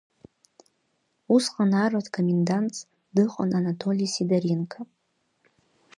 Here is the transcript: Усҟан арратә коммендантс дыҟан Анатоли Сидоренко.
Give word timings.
Усҟан 1.35 1.71
арратә 1.83 2.11
коммендантс 2.15 2.77
дыҟан 3.15 3.51
Анатоли 3.59 4.07
Сидоренко. 4.13 4.79